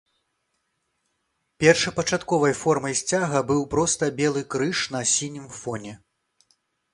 [1.63, 5.93] Першапачатковай формай сцяга быў проста белы крыж на сінім фоне.